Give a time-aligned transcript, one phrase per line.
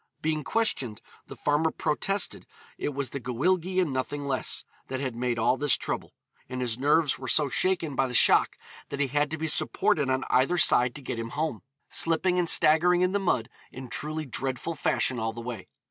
[0.19, 2.47] Being questioned, the farmer protested
[2.79, 6.15] it was the Gwyllgi and nothing less, that had made all this trouble,
[6.49, 8.57] and his nerves were so shaken by the shock
[8.89, 12.49] that he had to be supported on either side to get him home, slipping and
[12.49, 15.67] staggering in the mud in truly dreadful fashion all the way.